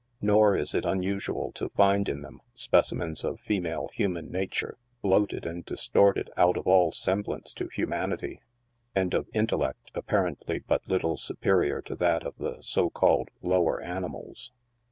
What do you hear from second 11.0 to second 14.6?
superior to that of the so called" low er animals."